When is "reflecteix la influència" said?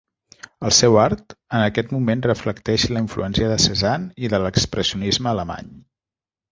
2.29-3.53